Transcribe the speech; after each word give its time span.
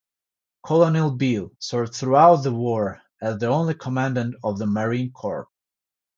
Colonel 0.65 1.11
Beall 1.11 1.51
served 1.59 1.93
throughout 1.93 2.37
the 2.37 2.51
war 2.51 3.03
as 3.21 3.37
the 3.37 3.45
only 3.45 3.75
Commandant 3.75 4.33
of 4.43 4.57
the 4.57 4.65
Marine 4.65 5.11
Corps. 5.11 5.47